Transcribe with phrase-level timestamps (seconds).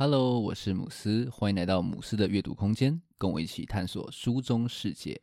[0.00, 5.20] Hello，我是姆斯，欢迎来到姆斯的阅读空间，跟我一起探索书中世界。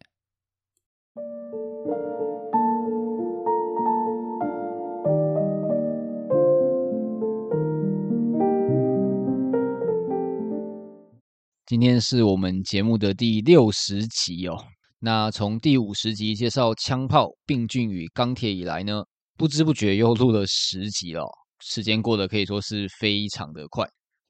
[11.66, 14.62] 今天是我们节目的第六十集哦。
[15.00, 19.06] 那从第五十集介绍枪炮、病菌与钢铁以来呢，
[19.38, 21.24] 不知不觉又录了十集了，
[21.62, 23.88] 时间过得可以说是非常的快。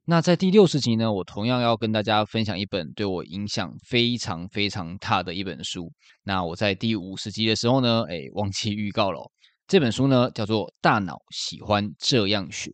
[0.08, 5.92] 那在第六十集呢，我同样要跟大家分享一本对我影响非常非常大的一本书。
[6.24, 9.20] 那我在第五十集的时候呢，哎，忘记预告了。
[9.68, 12.70] 这本书呢叫做《大脑喜欢这样学》。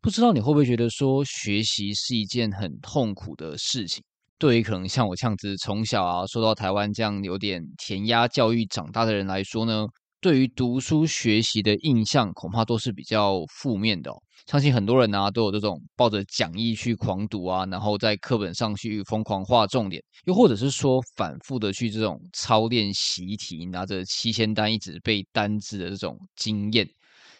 [0.00, 4.02] 不知道你会不会觉得说，学习是一件很痛苦的事情？
[4.36, 9.86] 对于可能像我这样子从小啊受到台湾这样有点填鸭教育长大的人来说呢，
[10.20, 14.22] 对于读书学习的印象恐怕都是比较负面的哦。
[14.46, 26.88] 相信很多人啊都有这种抱着讲义去狂读啊，然后在课本上去疯狂画重点，又或者是说反复的去这种操练习题，拿着七千单一直背单字的这种经验，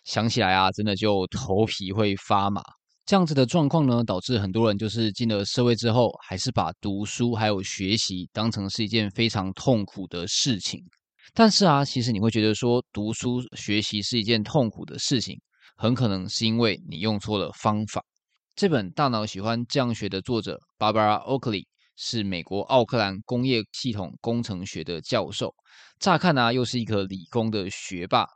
[0.05, 2.63] 想起来啊，真的就头皮会发麻。
[3.05, 10.83] 这样子的状况呢，导致很多人就是进了社会之后，还是把读书还有学习当成是一件非常痛苦的事情。
[11.35, 15.39] 但是啊，其实你会觉得说读书学习是一件痛苦的事情。
[15.79, 18.03] 很可能是因为你用错了方法。
[18.55, 21.65] 这本《大脑喜欢这样学》的作者 Barbara Oakley
[21.97, 25.55] 是美国奥克兰工业系统工程学的教授。
[25.99, 28.27] 乍看呢、又是一个理工的学霸，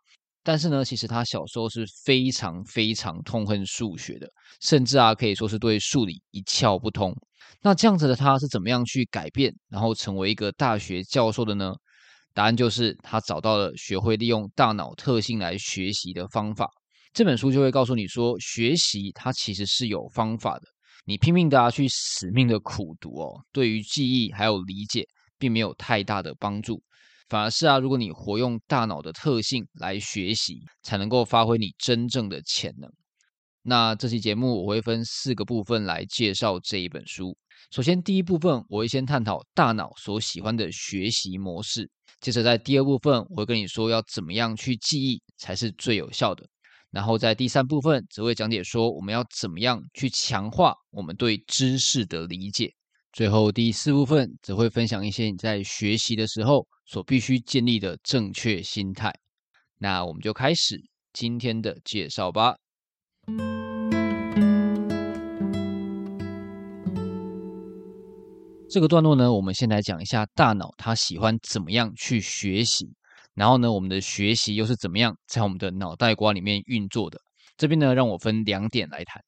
[0.43, 4.29] 但是呢，其实他小时候是非常非常痛恨数学的，
[4.61, 7.15] 甚至啊，可以说是对数理一窍不通。
[7.63, 11.73] 那这样子的他是怎么样去改变，然后成为一个大学教授的呢？
[12.33, 16.69] 答案就是他找到了学会利用大脑特性来学习的方法。
[17.13, 20.63] 这本书就会告诉你说，学习它其实是有方法的。
[21.05, 25.05] 你拼命的啊去死命的苦读哦，对于记忆还有理解，
[25.39, 26.81] 并没有太大的帮助。
[27.29, 32.89] 反而是啊，如果你活用大脑的特性来学习，才能够发挥你真正的潜能。
[33.63, 37.37] 那这期节目我会分四个部分来介绍这一本书。
[37.71, 41.89] 首先，第一部分我会先探讨大脑所喜欢的学习模式。
[42.21, 46.45] 接着，在第二部分，我会跟你说要怎么样去记忆才是最有效的。
[46.91, 52.73] 然后在第三部分则会讲解说，我们要怎么样去强化我们对知识的理解。
[53.13, 59.13] 最后第四部分则会分享一些你在学习的时候所必须建立的正确心态。
[59.79, 60.81] 那我们就开始
[61.13, 62.57] 今天的介绍吧。
[68.71, 72.89] 这个段落呢，我们先来讲一下大脑它喜欢怎么样去学习。
[73.35, 77.19] 然后呢，我们的学习又是怎么样在我们的脑袋瓜里面运作的？
[77.57, 79.21] 这边呢，让我分两点来谈。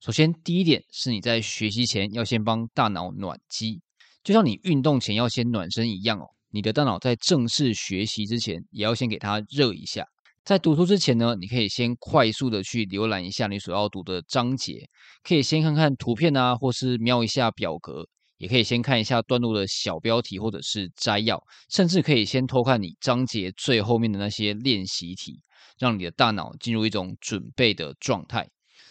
[0.00, 3.80] 首先，第一点是你在学习前要先帮大脑暖机，
[4.22, 6.26] 就像你运动前要先暖身一样哦。
[6.50, 10.06] 你的大脑在正式学习之前，也要先给它热一下。
[10.44, 14.88] 在读书之前呢，你可以先快速的去浏览一下你所要读的章节，
[15.24, 18.06] 可以先看看图片啊，或是瞄一下表格。
[18.44, 25.40] 也可以先看一下段落的小标题或者是摘要，甚至可以先偷看你章节最后面的那些练习题，
[25.78, 28.46] 让你的大脑进入一种准备的状态。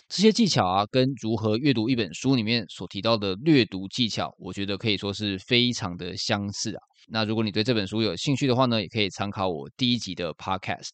[0.10, 6.82] 这些技巧啊，跟如何阅读一本书里面所提到的略读技巧，我觉得可以说是非常的相似啊。
[7.08, 10.90] 那如果你对这本书有兴趣的话呢，也可以参考我第一集的 Podcast。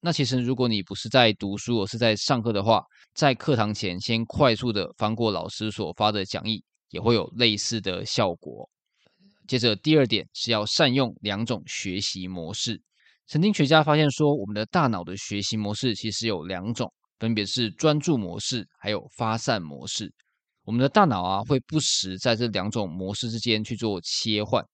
[0.00, 2.84] 那其实如果你不是在读书，而是在上课的话，
[3.14, 6.62] 在课堂前先快速的翻过老师所发的讲义。
[6.96, 8.68] 也会有类似的效果。
[9.46, 12.80] 接着，第二点是要善用两种学习模式。
[13.28, 20.10] 神经学家发现说，我们的大脑的学习模式其实有两种，分别是专注模式还有发散模式。
[20.64, 24.64] 我们的大脑啊，会不时在这两种模式之间去做切换。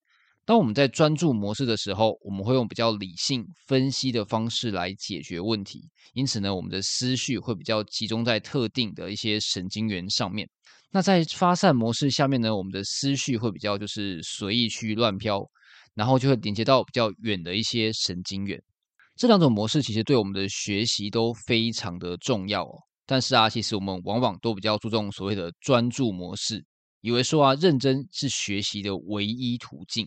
[0.44, 10.48] 当我们在专注模式的时候，我们会用比较理性分析的方式来解决问题，因此呢，我们的思绪会比较集中在特定的一些神经元上面。
[10.94, 15.42] 那在发散模式下面呢，我们的思绪会比较就是随意去乱飘，
[15.94, 18.62] 然后就会连接到比较远的一些神经元。
[19.16, 22.78] 这两种模式其实对我们的学习都非常的重要哦。
[23.06, 26.62] 但是啊，其实我们往往都比较注重所谓的专注模式，
[27.00, 30.06] 以为说啊，认真是学习的唯一途径。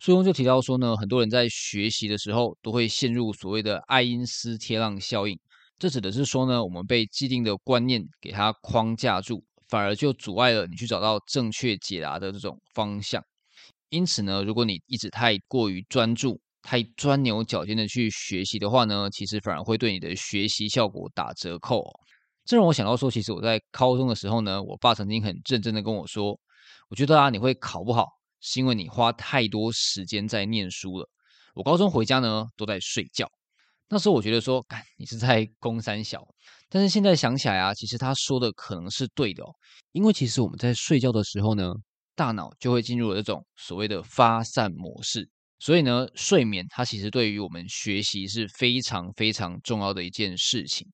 [0.00, 5.38] 书中就提到说呢，很多人在学习的时候都会陷入所谓的爱因斯坦浪效应。
[5.78, 9.44] 这指的是说呢，我们被既定的观念给它框架住。
[9.72, 13.24] 反而就阻碍了你去找到正确解答的这种方向。
[13.88, 21.90] 因此呢，如果你一直太过于专注、太钻牛角尖的去学习的话呢，其实反而会对你的学习效果打折扣哦。
[22.44, 26.38] 这让我想到说，其实我在高中的时候呢，我爸曾经很认真的跟我说，
[26.90, 28.08] 我觉得啊，你会考不好，
[28.42, 31.08] 是因为你花太多时间在念书了。
[31.54, 33.26] 我高中回家呢，都在睡觉。
[33.92, 36.26] 那时候我觉得说，干，你是在攻三小。
[36.70, 39.52] 但是现在想起来啊，其实他说的可能是对的哦，
[39.92, 41.74] 因为其实我们在睡觉的时候呢，
[42.14, 45.28] 大脑就会进入了这种所谓的发散模式。
[45.58, 50.88] 所以呢，睡眠它其实对于我们学习是非常非常重要的一件事情。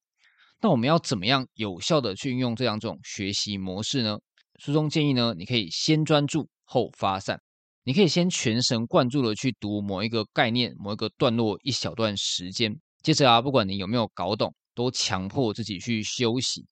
[0.61, 4.19] 那我们要怎么样有效的去运用这样这种学习模式呢？
[4.59, 7.41] 书中建议呢，你可以先专注后发散。
[7.85, 16.67] 你可以先全神贯注的去读某一个概念、某一个段落一小段时间，接着啊，不管你有没有搞懂，都强迫自己去休息。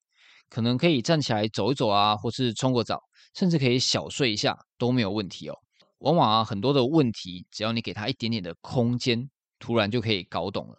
[0.48, 3.00] 可能可以站起来走一走啊，或是冲个澡，
[3.34, 5.54] 甚至可以小睡一下都没有问题哦。
[5.98, 9.28] 往往啊，很多的问题，只要你给他一点点的空间，
[9.58, 10.74] 突然就可以搞懂了。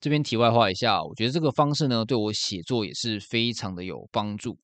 [0.00, 4.58] 这边题外话一下，我觉得这个方式呢，对我写作也是非常的有帮助。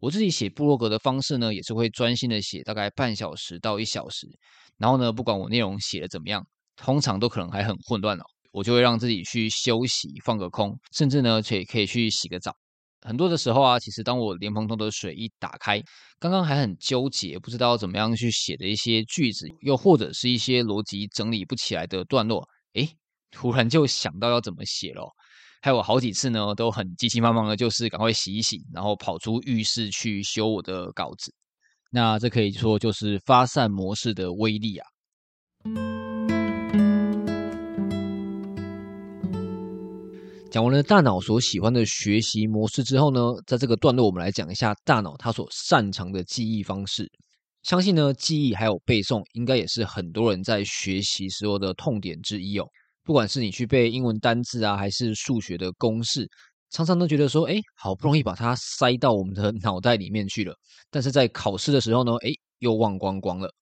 [0.00, 4.28] 我自己写部落格的方式呢，也是会专心的写，大概半小时到一小时。
[4.76, 12.52] 然后呢，不管我内容写的怎么样，通常都可能还很混乱哦，我就会让自己去休息，放个空，甚至呢，也可以去洗个澡。
[13.02, 15.80] 很多的时候啊，其实当我莲蓬头的水一打开，
[16.18, 22.88] 刚刚还很纠结，不知道怎么样去写的一些句子，又或者是一些逻辑整理不起来的段落，诶，
[23.30, 25.08] 突然就想到要怎么写了。
[25.62, 31.32] 还有好几次呢，都很急急忙忙的，就是赶快洗一洗，然后跑出浴室去修我的稿子。
[31.90, 34.86] 那这可以说就是发散模式的威力啊。
[40.50, 47.06] 讲完了大脑所喜欢的学习模式之后呢，在这个段落我们来讲一下大脑它所擅长的记忆方式。
[47.62, 52.66] 相信呢，记忆还有背诵，应该也是很多人在学习时候的痛点之一哦。
[53.04, 56.26] 不管是你去背英文单字啊，还是数学的公式，
[56.70, 60.54] 常常都觉得说，哎，好不容易把它塞到我们的脑袋里面去了，
[60.90, 62.30] 但是在考试的时候呢，哎，
[62.60, 63.52] 又忘光光了。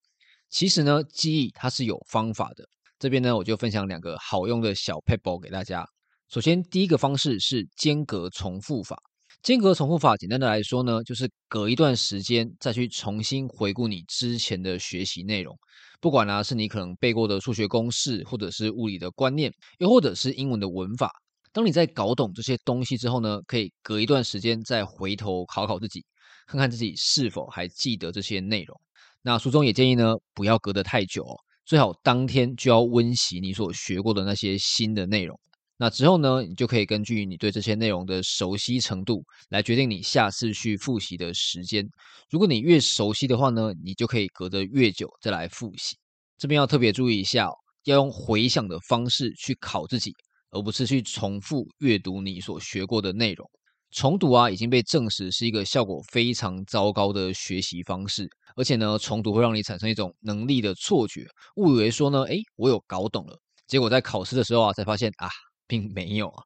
[0.51, 2.65] 其实呢，记忆它是有方法的。
[3.01, 5.85] 这边呢，我就分享两个好用的小撇步给大家。
[6.29, 9.01] 首先，第一个方式是间隔重复法。
[9.45, 15.57] 间隔重复法，简单的来说呢，就是隔一段时间再去重新回顾你之前的学习内容。
[16.01, 21.13] 不管呢、是你可能背过的数学公式，或者是物理的观念，又或者是英文的文法。
[21.53, 26.05] 当你在搞懂这些东西之后呢，可以隔一段时间再回头考考自己，
[26.49, 28.77] 看看自己是否还记得这些内容。
[29.23, 31.25] 那书中也建议呢，不要隔得太久，
[31.65, 35.39] 最好当天就要温习你所学过的那些新的内容。
[35.79, 41.87] 那之后呢，你就可以根据你对这些内容的熟悉程度来决定你下次去复习的时间。
[42.31, 45.97] 如果你越熟悉的话呢，你就可以隔得越久再来复习。
[46.39, 47.51] 这边要特别注意一下，
[47.85, 50.15] 要用回想的方式去考自己，
[50.51, 53.47] 而不是去重复阅读你所学过的内容。
[53.91, 61.27] 重读啊，已经被证实是一个效果非常糟糕的学习方式，而且呢，重读会让你产生一种能力的错觉，
[61.57, 65.29] 误以为说呢，诶，我有搞懂了，结果在考试的时候啊，才发现啊。
[65.67, 66.43] 并没有啊，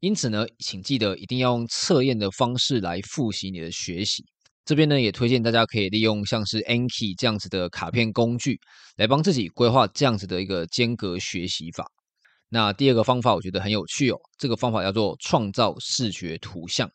[0.00, 4.24] 因此呢，请记得一定要用测验的方式来复习你的学习。
[4.64, 8.60] 这边呢，也推荐大家可以利用像是 Anki 这样子的卡片工具，
[8.96, 11.86] 来帮自己规划这样子的一个间隔学习法。
[12.50, 16.90] 那第二个方法我觉得很有趣哦，这个方法叫做创造视觉图像。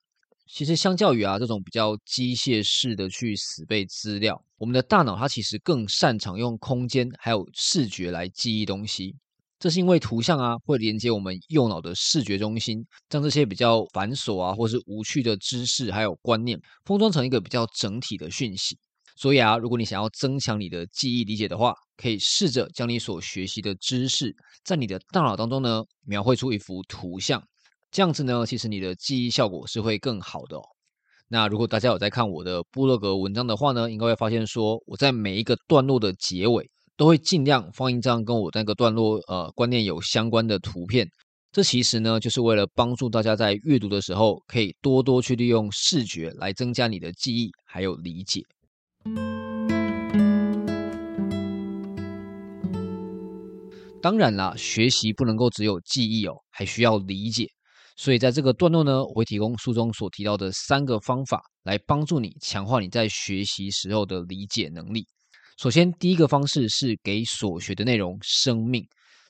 [0.46, 9.16] 其实相较于啊这种比较机械式的去死背资料，我们的大脑它其实更擅长用空间还有视觉来记忆东西。
[9.64, 18.78] 这是因为图像啊，会连接我们右脑的视觉中心，将这些比较繁琐啊，或是无趣的知识还有观念，封装成一个比较整体的讯息。
[19.16, 27.42] 所以啊，如果你想要增强你的记忆理解的话，可以试着将你所学习的知识，在你的大脑当中呢，描绘出一幅图像。
[27.90, 30.64] 这样子呢，其实你的记忆效果是会更好的哦。
[31.30, 41.08] 那如果大家有在看我的部落格文章的话呢，应该会发现说，我在每一个段落的结尾，都会尽量放一张跟我那个段落呃观念有相关的图片，
[41.52, 48.42] 这其实呢就是为了帮助大家在阅读的时候可以多多去利用视觉来增加你的记忆还有理解。
[54.02, 57.48] 当然啦，学习不能够只有记忆哦，还需要理解。
[57.96, 65.08] 所以在这个段落呢，我会提供书中所提到的三个方法来帮助你强化你在学习时候的理解能力。
[65.58, 68.86] 首先，第一个方式是给所学的内容生命。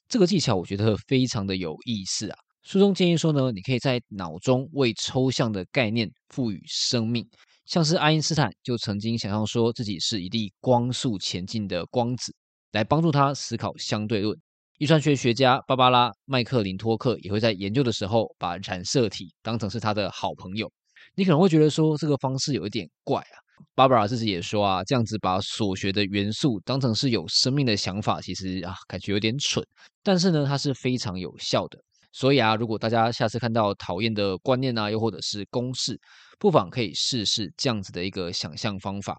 [0.08, 2.38] 这个技巧我觉得非常的有意思啊。
[2.64, 7.28] 书中建议说呢，你可以在脑中为抽象的概念赋予生命，
[7.66, 12.34] 像是爱因斯坦就曾经想象说自己是一粒光速前进的光子，
[12.72, 14.38] 来帮助他思考相对论。
[14.80, 20.72] 遗传学学家芭芭拉麦克林托克也会在研究的时候把染色体当成是他的好朋友。
[21.16, 23.43] 你可能会觉得说这个方式有一点怪啊。
[23.76, 29.66] 芭芭拉自己也说啊，这样子把所学的元素当成是有生命的想法，其实啊感觉有点蠢。
[30.04, 31.80] 但是呢，它是非常有效的。
[32.12, 36.00] 所以啊，如果大家下次看到讨厌的观念啊，又或者是公式，
[36.38, 39.18] 不妨可以试试这样子的一个想象方法。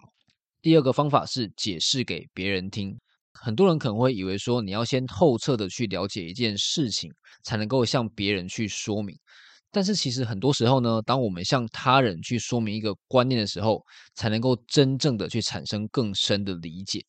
[0.63, 2.97] 第二个方法是解释给别人听。
[3.33, 7.11] 很多人可能会以为说，你要先透彻的去了解一件事情，
[7.43, 9.19] 才能够向别人去说明。
[9.75, 17.05] 但是其实很多时候呢，当我们向他人去说明一个观念的时候，才能够真正的去产生更深的理解。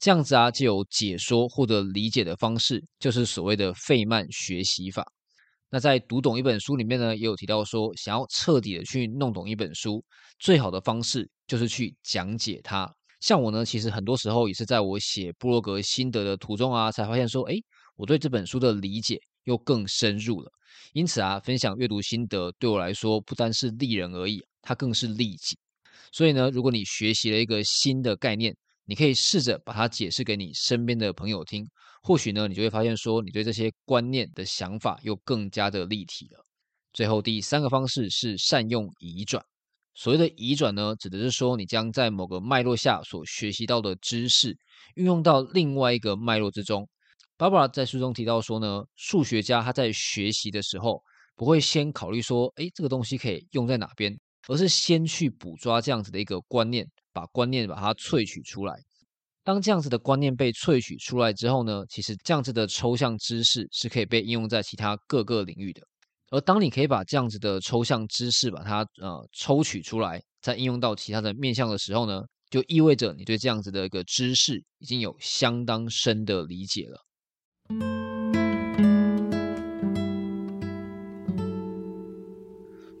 [0.00, 5.02] 这样子啊，就有解说或者理解的方式，就是所谓的费曼学习法。
[5.70, 10.04] 那在读懂一本书里面呢，也有提到说，想要彻底的去弄懂一本书，
[10.38, 12.86] 最好的方式就是去讲解它。
[13.20, 17.62] 像我呢，其实很多时候也是在我写布洛格心得的途中啊，才发现说，诶，
[17.96, 20.50] 我对这本书的理解又更深入了。
[20.92, 25.56] 因此啊，分享阅读心得对我来说，不单是利人而已，它更是利己。
[26.12, 31.64] 所以呢，如果你学习了一个新的概念，你可以试着把它解释给你身边的朋友听。
[32.02, 36.44] 或许呢，你就会发现说，你对这些观念的想法又更加的立体了。
[36.92, 39.44] 最后第三个方式是善用移转。
[39.94, 44.56] 所谓的移转呢，指的是说你将在某个脉络下所学习到的知识，
[44.94, 46.88] 运用到另外一个脉络之中。
[47.40, 51.02] 芭芭拉在书中提到说呢，数学家他在学习的时候，
[51.34, 54.14] 不会先考虑说，诶，这个东西可以用在哪边，
[54.48, 58.74] 而是先去捕捉这样子的一个观念，把观念把它萃取出来。
[59.42, 65.80] 当这样子的观念被萃取出来之后呢，其实这样子的抽象知识是可以被应用在其他各个领域的。
[66.28, 72.20] 而当你可以把这样子的抽象知识把它呃抽取出来，再应用到其他的面向的时候呢，
[72.50, 77.00] 就意味着你对这样子的一个知识已经有相当深的理解了。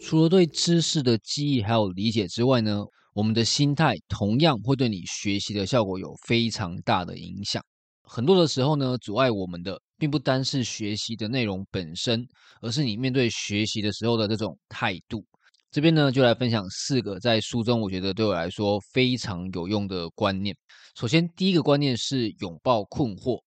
[0.00, 2.84] 除了对知识的记忆还有理解之外呢，
[3.14, 7.62] 我们的心态同样会对你学习的效果有非常大的影响。
[8.02, 12.26] 很多的时候呢，阻碍我们的并不单是学习的内容本身，
[12.60, 15.24] 而是你面对学习的时候的这种态度。
[15.70, 20.56] 这边呢，就来分享四个在书中我觉得对我来说非常有用的观念。
[20.96, 23.40] 首先，第一个观念是拥抱困惑。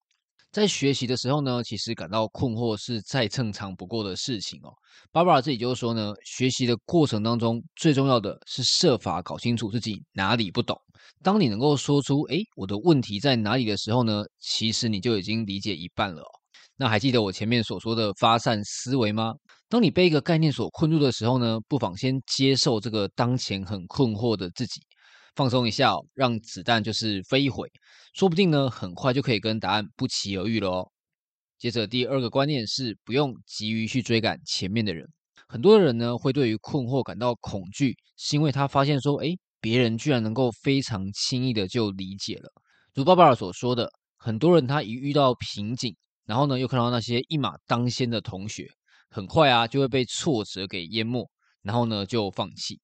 [0.54, 4.72] 在学习的时候呢，其实感到困惑是再正常不过的事情哦。
[5.12, 10.80] 芭芭拉自己就是说呢，学习的过程当中，最重要的是设法搞清楚自己哪里不懂。
[11.24, 16.30] 当你能够说出“诶，我的问题在哪里”的时候呢，其实你就已经理解一半了哦。
[16.76, 19.34] 那还记得我前面所说的发散思维吗？
[19.68, 24.80] 当你被一个概念所困住的时候呢，不妨先接受这个当前很困惑的自己。
[25.36, 27.72] 放松一下哦，让子弹就是飞一会，
[28.14, 30.92] 说不定呢，很快就可以跟答案不期而遇了哦。
[31.58, 35.08] 接着第二个观念是，不用急于去追赶前面的人。
[35.48, 42.52] 很多的人呢，会对于困惑感到恐惧，是因为他发现说，诶，别人居然能够非常轻易的就理解了。
[42.94, 48.68] 如芭芭拉所说的，很多人他一遇到瓶颈，然后呢，又看到那些一马当先的同学，
[49.10, 51.28] 很快啊，就会被挫折给淹没，
[51.62, 52.80] 然后呢，就放弃。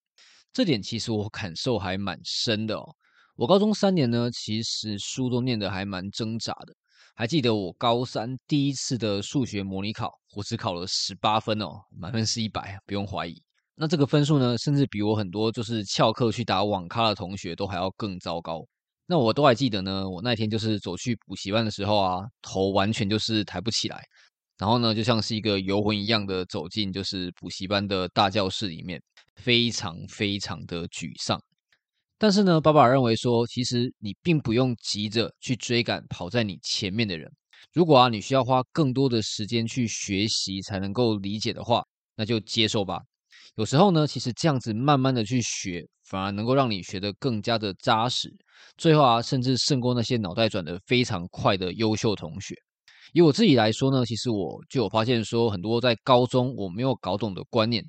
[0.51, 2.95] 这点其实我感受还蛮深的哦。
[3.35, 6.73] 我高中三年呢，其实书都念得还蛮挣扎的。
[7.15, 13.41] 还记得我高三第一次的数学模拟考，我只考了十八分哦，满分是一百，不用怀疑。
[13.75, 18.65] 那这个分数呢，甚至比我很多就是翘课去打网咖的同学都还要更糟糕。
[19.05, 24.03] 那我都还记得呢，我那天就是走去补习班的时候啊，头完全就是抬不起来，
[24.59, 29.01] 然后呢，就像是一个游魂一样的走进就是补习班的大教室里面。
[29.41, 31.41] 非常非常的沮丧，
[32.17, 37.31] 但是呢，爸爸认为说，其实你并不用急着去追赶跑在你前面的人。
[37.71, 41.81] 如果啊，你需要花更多的时间去学习才能够理解的话，
[42.17, 42.99] 那就接受吧。
[43.55, 48.29] 有时候呢，其实这样子慢慢的去学，反而能够让你学得更加的扎实。
[48.77, 52.53] 最后啊，甚至胜过那些脑袋转得非常快的优秀同学。
[53.13, 57.83] 以我自己来说呢，其实我就有发现说，很多在高中我没有搞懂的观念。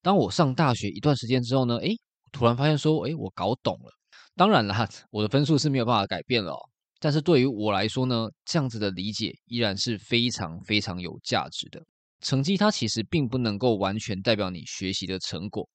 [0.00, 1.94] 当我上大学一段时间之后呢，诶，
[2.32, 3.90] 突然发现说，诶，我搞懂了。
[4.34, 6.58] 当然啦， 我的分数是没有办法改变了哦。
[6.98, 11.82] 但是对于我来说呢，这样子的理解依然是非常非常有价值的。
[12.20, 15.68] 成绩它其实并不能够完全代表你学习的成果。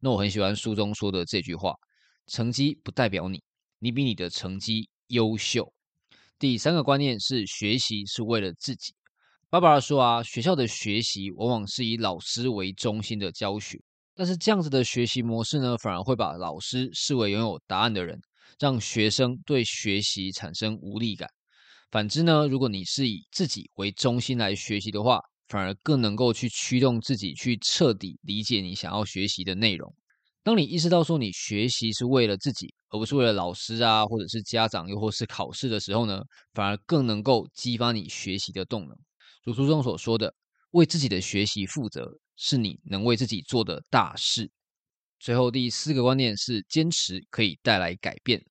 [0.00, 1.74] 那我很喜欢书中说的这句话：
[2.26, 3.42] 成绩不代表你，
[3.78, 5.70] 你比你的成绩优秀。
[6.40, 8.94] 第三个观念是，学习是为了自己。
[9.50, 13.78] 芭芭拉说啊，学校的学习往往是以老师为中心的教学，
[14.14, 18.18] 但是这样子的学习模式呢，反而会把老师视为拥有答案的人，
[18.58, 21.28] 让学生对学习产生无力感。
[21.90, 29.94] 反之呢，如果你是以自己为中心来学习的话，反而更能够去驱动自己去彻底理解你想要学习的内容。
[30.42, 36.22] 当你意识到说你学习是为了自己，而不是为了老师啊，或者是家长，又或是考试的时候呢，
[36.54, 38.96] 反而更能够激发你学习的动能。
[39.44, 40.34] 如书中所说的，
[40.70, 44.50] 为自己的学习负责，是你能为自己做的大事。
[45.18, 48.42] 最后第四个观念是，坚持可以带来改变。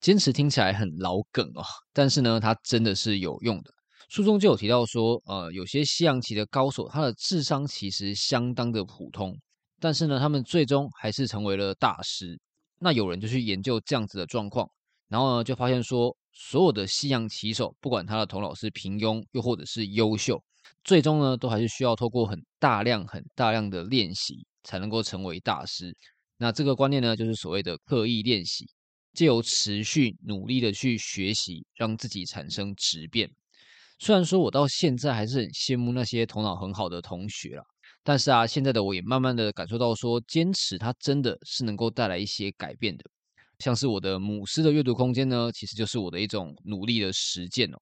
[0.00, 3.72] 坚持听起来很老梗哦，但是呢，它真的是有用的。
[4.08, 9.36] 书中就有提到说，呃，有些西洋棋的高手，他的智商其实相当的普通，
[9.82, 12.38] 但是呢，他们最终还是成为了大师。
[12.78, 14.70] 那有人就去研究这样子的状况，
[15.08, 20.40] 然后呢，就发现说，所有的西洋棋手，不管他的头脑是平庸，又或者是优秀，
[20.84, 25.92] 最终呢，都还是需要透过很大量、很大量的练习，才能够成为大师。
[26.36, 28.64] 那这个观念呢，就是所谓的刻意练习，
[29.14, 33.28] 借由持续努力的去学习，让自己产生质变。
[33.98, 37.64] 虽然说我到现在还是很羡慕那些头脑很好的同学啦。
[38.04, 43.04] 但是啊，现在的我也慢慢的感受到说，坚持它真的是能够带来一些改变的。
[43.60, 47.78] 像是我的母狮的阅读空间呢，其实就是我的一种努力的实践哦。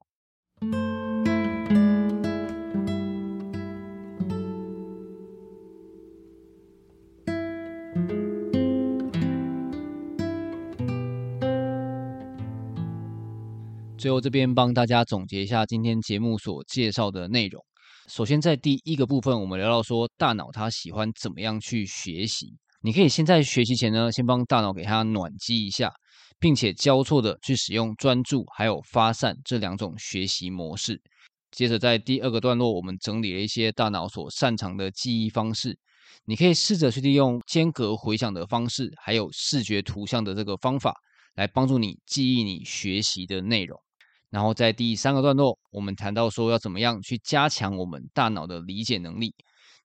[13.96, 17.64] 最后这边帮大家总结一下今天节目所介绍的内容。
[18.12, 22.52] 首先，在第一个部分，我们聊到说大脑它喜欢怎么样去学习。
[22.82, 25.92] 你可以先在学习前呢，先帮大脑给它暖机一下，
[26.40, 31.00] 并且交错的去使用专注还有发散这两种学习模式。
[31.52, 35.78] 接着，在第二个段落，我们整理了一些大脑所擅长的记忆方式。
[36.24, 40.92] 你可以试着去利用间隔回想的方式，还有视觉图像的这个方法，
[41.36, 43.80] 来帮助你记忆你学习的内容。
[44.30, 49.34] 然后在第三个段落，我们谈到说要怎么样去加强我们大脑的理解能力。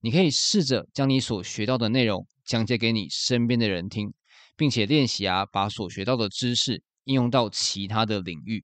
[0.01, 4.13] 你可以试着将你所学到的内容讲解给你身边的人听，
[4.55, 8.63] 并且练习啊，把所学到的知识应用到其他的领域。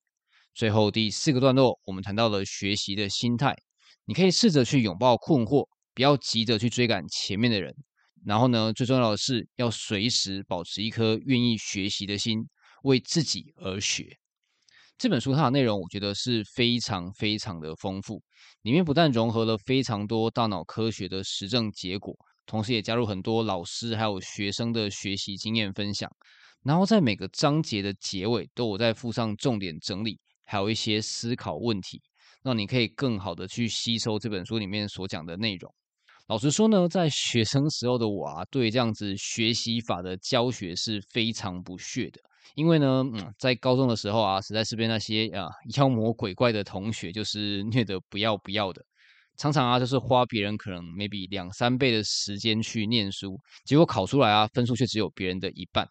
[0.53, 3.55] 最后第四个段落，我们谈到了学习的心态。
[4.05, 7.73] 你可以试着去拥抱困惑，不要急着去追赶前面的人。
[8.23, 12.47] 然后呢，最重要的是要随时保持一颗愿意学习的心，
[12.83, 14.20] 为自己而学。
[15.01, 18.21] 这本书它的内容，我觉得是非常非常的丰富，
[18.61, 26.07] 里面不但融合了非常多大脑科学的实证结果，同时也加入很多老师还有学生的学习经验分享，
[26.61, 31.99] 然后在每个章节的结尾都有在附上重点整理，还有一些思考问题，
[32.43, 35.73] 让你可以更好的去吸收这本书里面所讲的内容。
[36.27, 42.21] 老实说呢，在学生时候的我啊，对这样子学习法的教学是非常不屑的。
[42.55, 48.83] 因为呢，嗯，在高中的时候啊，实在是被那些啊妖魔鬼怪的同学就是虐得不要不要的，
[49.37, 55.87] 常常啊就是花别人可能 maybe 两三倍的时间去念书，结果考出来啊分数却只有别人的一半。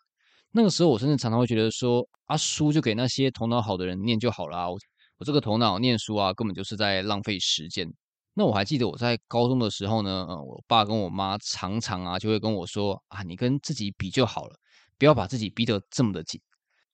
[0.53, 4.77] 那个时候我甚至常常会觉得说，啊书就给那些头脑好的人念就好了啊，我
[5.19, 7.87] 我这个头脑念书啊根本就是在浪费时间。
[8.35, 14.57] 那我还记得我在高中的时候呢，嗯，我爸跟我妈常常啊就会跟我说啊，你跟自己比就好了，
[15.01, 16.39] 不要把自己逼得这么的紧。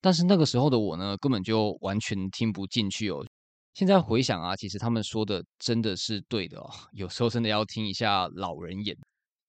[0.01, 3.27] 但是那个时候的我呢，根本就完全听不进去哦。
[3.75, 6.71] 现在回想啊，其实他们说的真的是对的哦。
[6.95, 8.97] 有时候真的要听一下老人言。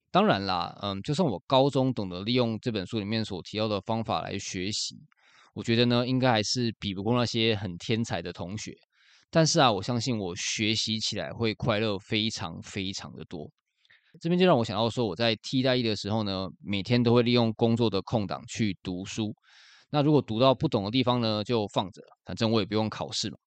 [0.10, 4.96] 当然啦，嗯，就算我高中懂得利用这本书里面所提到的方法来学习，
[5.54, 8.74] 我觉得呢，应该还是比不过那些很天才的同学。
[9.30, 13.48] 但是啊，我相信我学习起来会快乐非常非常的多。
[14.20, 19.34] 这边就让我想到说，我在替代役的时候呢，每天都会利用工作的空档去读书。
[19.90, 23.38] 那如果读到不懂的地方呢，就放着，反正我也不用考试嘛。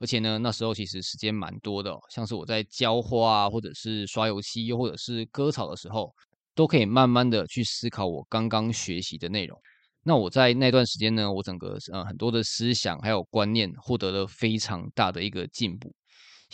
[0.00, 6.12] 而且呢，那时候其实时间蛮多的哦，像是我在浇花啊，或者是刷油漆，又或者是割草的时候，
[6.54, 9.58] 都可以慢慢的去思考我刚刚学习的内容。
[10.02, 15.94] 那我在那段时间呢，我整个呃很多的思想还有观念获得了非常大的一个进步。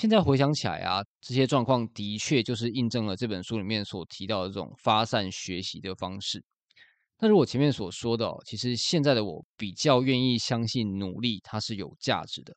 [0.01, 6.43] 现在回想起来啊，这些状况的确就是印证了这本书里面所提到的这种发散学习的方式。
[7.19, 12.55] 那如果前面所说的，其实现在的我比较愿意相信努力它是有价值的。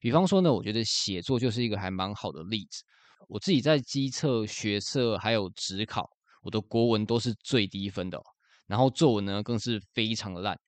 [0.00, 2.82] 比方说呢，我觉得写作就是一个还蛮好的例子。
[3.28, 6.08] 我自己在基测、学测还有职考，
[6.42, 8.22] 我的国文都是最低分的哦，
[8.66, 10.58] 然后作文呢更是非常的烂。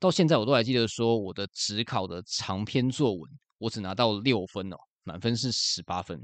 [0.00, 6.20] 到现在我都还记得说，我的职考的长篇作文，我只拿到六分哦，满分是十八分。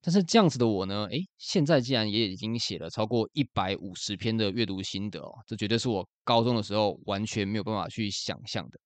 [0.00, 8.80] 但是这样子的我呢，诶，现在竟然也已经写了超过一百五十篇的阅读心得哦，这绝对是我高中的时候完全没有办法去想象的。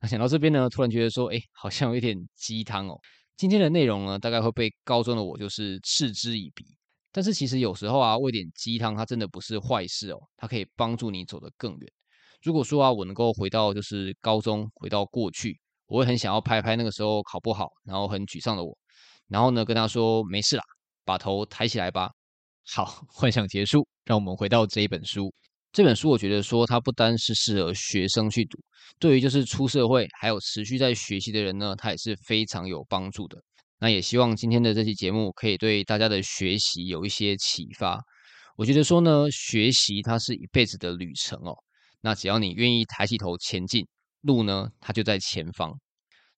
[0.00, 2.98] 那想到这边呢，突然觉得说，诶，好像有一点鸡汤哦。
[3.36, 6.64] 今天的内容呢，大概会被高中的我就是嗤之以鼻。
[7.12, 11.92] 但是其实有时候啊，喂点鸡汤它真的不是坏事哦，它可以帮助你走得更远。
[12.42, 15.60] 如果说啊，我能够回到就是高中，回到过去，
[15.94, 18.76] 我会很想要拍拍那个时候考不好，然后很沮丧的我，
[19.28, 20.64] 然后呢跟他说没事啦，
[21.04, 22.10] 把头抬起来吧。
[22.66, 25.32] 好，幻想结束，让我们回到这一本书。
[25.70, 28.58] 这本书我觉得说它不单是适合学生去读，
[28.98, 33.38] 对于就是出社会还有持续在学习的人呢，它也是非常有帮助的。
[33.78, 38.00] 那也希望今天的这期节目可以对大家的学习有一些启发。
[38.56, 41.54] 我觉得说呢，学习它是一辈子的旅程哦。
[42.00, 43.86] 那只要你愿意抬起头前进，
[44.24, 45.72] 路呢，它就在前方。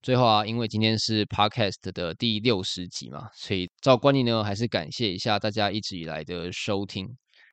[0.02, 7.08] 最后啊，因为今天是 Podcast 的第六十集嘛，所以照惯例呢，还是感谢一下大家一直以来的收听。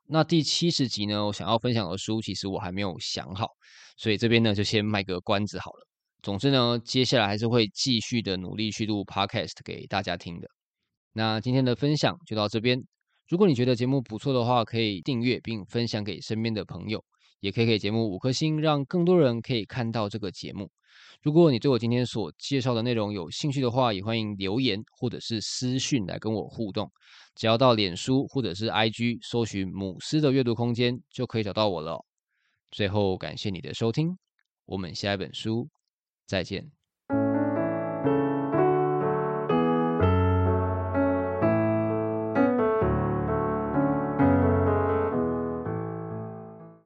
[0.05, 3.47] 那第七十集呢，我想要分享的书，其实我还没有想好，
[3.97, 5.87] 所以这边呢就先卖个关子好了。
[6.21, 10.47] 总之呢，接下来还是会继续的努力去录 Podcast 给大家听的。
[11.13, 12.83] 那今天的分享就到这边。
[13.29, 17.03] 如果你觉得节目不错的话，可以订阅并分享给身边的朋友。
[17.43, 20.71] 也可以给节目五颗星，让更多人可以看到这个节目。
[21.21, 26.89] 如果你对我今天所介绍的内容有兴趣的话，也欢迎留言或者是私讯来跟我互动。
[27.35, 32.05] 只要到脸书或者是 IG 搜寻“母狮的阅读空间”，就可以找到我了。
[32.71, 34.17] 最后，感谢你的收听，
[34.63, 35.67] 我们下一本书
[36.25, 36.82] 再见。